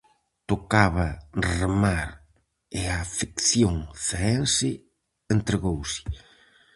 [0.49, 1.07] Tocaba
[1.57, 2.09] remar
[2.79, 3.75] e a afección
[4.07, 4.69] zaense
[5.35, 6.01] entregouse.